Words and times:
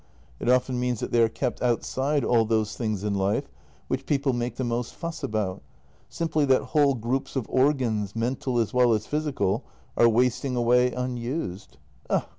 It 0.39 0.49
often 0.49 0.79
means 0.79 0.99
that 1.01 1.11
they 1.11 1.21
are 1.21 1.29
kept 1.29 1.61
outside 1.61 2.23
all 2.25 2.43
those 2.43 2.75
things 2.75 3.03
in 3.03 3.13
life 3.13 3.51
which 3.87 4.07
people 4.07 4.33
make 4.33 4.55
the 4.55 4.63
most 4.63 4.95
fuss 4.95 5.21
about— 5.21 5.61
simply 6.19 6.43
that 6.45 6.63
whole 6.73 6.95
groups 6.95 7.35
of 7.35 7.47
organs, 7.49 8.15
mental 8.15 8.57
as 8.57 8.73
well 8.73 8.93
as 8.93 9.05
physical, 9.05 9.63
are 9.95 10.09
wasting 10.09 10.55
away 10.55 10.91
unused. 10.91 11.77